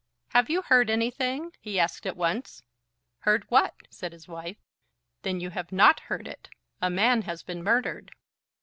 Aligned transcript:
"Have 0.29 0.49
you 0.49 0.63
heard 0.63 0.89
anything?" 0.89 1.51
he 1.59 1.79
asked 1.79 2.07
at 2.07 2.17
once. 2.17 2.63
"Heard 3.19 3.43
what?" 3.51 3.75
said 3.91 4.13
his 4.13 4.27
wife. 4.27 4.57
"Then 5.21 5.39
you 5.39 5.51
have 5.51 5.71
not 5.71 5.99
heard 5.99 6.27
it. 6.27 6.49
A 6.81 6.89
man 6.89 7.21
has 7.21 7.43
been 7.43 7.63
murdered." 7.63 8.11